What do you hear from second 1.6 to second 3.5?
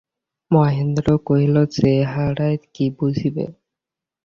চেহারায় কী বুঝিবে।